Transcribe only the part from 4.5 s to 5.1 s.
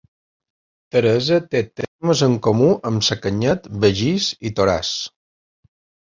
i Toràs.